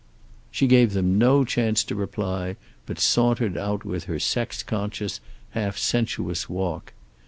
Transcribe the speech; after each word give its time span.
She 0.49 0.65
gave 0.65 0.93
them 0.93 1.19
no 1.19 1.45
chance 1.45 1.83
to 1.83 1.93
reply, 1.93 2.55
but 2.87 2.97
sauntered 2.99 3.55
out 3.55 3.85
with 3.85 4.05
her 4.05 4.17
sex 4.17 4.63
conscious, 4.63 5.19
half 5.51 5.77
sensuous 5.77 6.49
walk. 6.49 6.93